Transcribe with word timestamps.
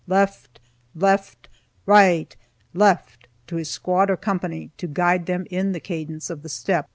left, 0.07 0.59
right, 1.85 2.35
left!" 2.73 3.27
to 3.45 3.57
his 3.57 3.69
squad 3.69 4.09
or 4.09 4.17
company, 4.17 4.71
to 4.75 4.87
guide 4.87 5.27
them 5.27 5.45
in 5.51 5.73
the 5.73 5.79
cadence 5.79 6.31
of 6.31 6.41
the 6.41 6.49
step. 6.49 6.89